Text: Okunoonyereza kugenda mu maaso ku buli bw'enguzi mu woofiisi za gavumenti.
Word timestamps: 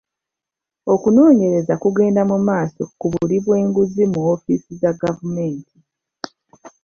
Okunoonyereza 0.93 1.73
kugenda 1.83 2.21
mu 2.31 2.37
maaso 2.47 2.83
ku 2.99 3.05
buli 3.11 3.37
bw'enguzi 3.43 4.03
mu 4.11 4.19
woofiisi 4.25 4.71
za 4.81 4.91
gavumenti. 5.01 5.77